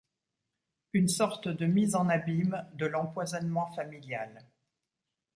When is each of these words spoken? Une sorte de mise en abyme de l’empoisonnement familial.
Une 0.93 1.07
sorte 1.09 1.47
de 1.47 1.67
mise 1.67 1.93
en 1.93 2.09
abyme 2.09 2.65
de 2.73 2.87
l’empoisonnement 2.87 3.67
familial. 3.75 4.43